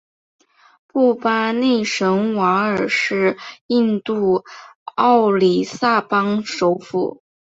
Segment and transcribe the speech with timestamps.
[0.87, 4.43] 布巴内什瓦尔是印度
[4.95, 7.21] 奥里萨邦首府。